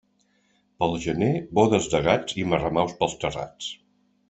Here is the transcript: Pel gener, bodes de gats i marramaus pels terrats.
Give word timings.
Pel 0.83 0.95
gener, 1.03 1.27
bodes 1.59 1.91
de 1.95 2.01
gats 2.09 2.39
i 2.45 2.47
marramaus 2.55 2.97
pels 3.03 3.15
terrats. 3.27 3.71